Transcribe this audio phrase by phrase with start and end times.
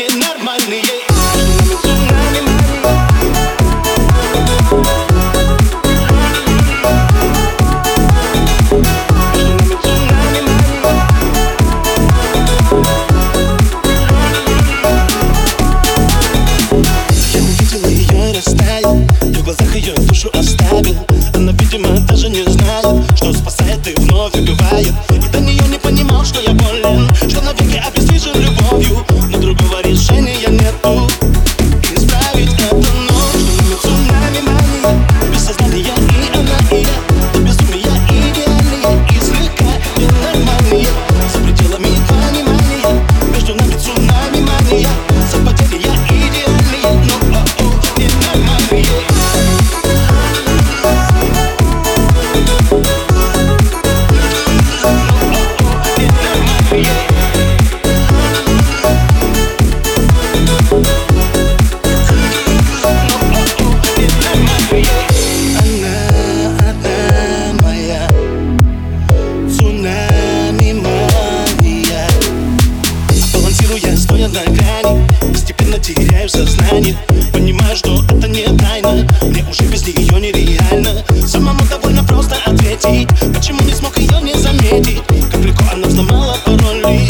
[0.00, 0.29] ненормальные
[75.94, 76.96] теряю сознание.
[77.32, 79.06] Понимаю, что это не тайна.
[79.22, 81.04] Мне уже без нее нереально.
[81.26, 83.08] Самому довольно просто ответить.
[83.34, 85.02] Почему не смог ее не заметить?
[85.30, 87.08] Как легко она взломала пароли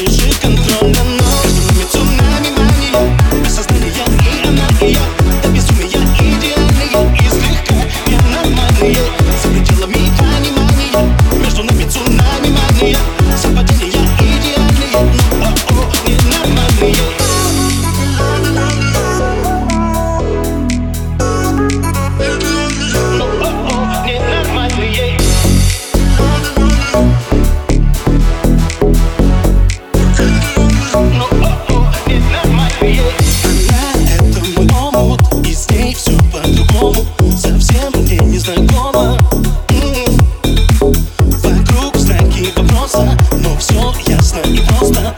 [0.00, 5.00] Лежит контроля, но Между нами цунами мания Без сознания и она, и я
[5.42, 7.74] До безумия идеальные И слегка
[8.06, 8.98] ненормальные
[9.42, 11.16] За пределами понимания.
[11.42, 12.98] Между нами цунами мания.
[13.40, 17.19] Совпадения идеальные Но, о-о, ненормальные
[38.56, 39.16] мне незнакомо
[39.68, 40.92] М.
[41.20, 45.14] Вокруг знаки вопроса Но все ясно и просто